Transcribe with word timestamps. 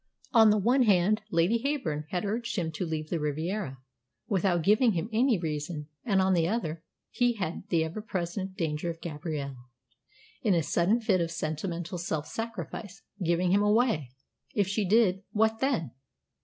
On 0.33 0.49
the 0.49 0.57
one 0.57 0.81
hand, 0.81 1.21
Lady 1.29 1.59
Heyburn 1.61 2.05
had 2.09 2.25
urged 2.25 2.55
him 2.55 2.71
to 2.71 2.87
leave 2.87 3.09
the 3.11 3.19
Riviera, 3.19 3.77
without 4.27 4.63
giving 4.63 4.93
him 4.93 5.07
any 5.13 5.37
reason, 5.37 5.89
and 6.03 6.19
on 6.23 6.33
the 6.33 6.47
other, 6.47 6.81
he 7.11 7.33
had 7.33 7.67
the 7.69 7.83
ever 7.83 8.01
present 8.01 8.55
danger 8.57 8.89
of 8.89 8.99
Gabrielle, 8.99 9.57
in 10.41 10.55
a 10.55 10.63
sudden 10.63 11.01
fit 11.01 11.21
of 11.21 11.29
sentimental 11.29 11.99
self 11.99 12.25
sacrifice, 12.25 13.03
"giving 13.23 13.51
him 13.51 13.61
away." 13.61 14.09
If 14.55 14.67
she 14.67 14.85
did, 14.89 15.21
what 15.33 15.59
then? 15.59 15.91